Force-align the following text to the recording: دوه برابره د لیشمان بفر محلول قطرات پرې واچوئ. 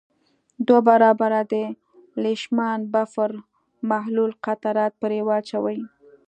دوه 0.67 0.81
برابره 0.89 1.41
د 1.51 1.53
لیشمان 2.23 2.79
بفر 2.93 3.31
محلول 3.89 4.31
قطرات 4.45 4.93
پرې 5.01 5.19
واچوئ. 5.27 5.77